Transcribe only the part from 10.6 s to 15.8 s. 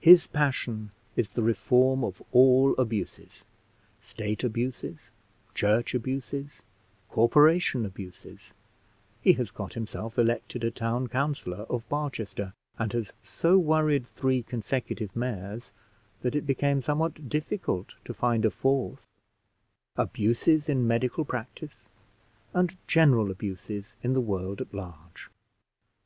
a town councillor of Barchester, and has so worried three consecutive mayors,